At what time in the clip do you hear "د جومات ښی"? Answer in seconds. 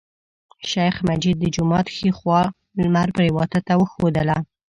1.39-2.09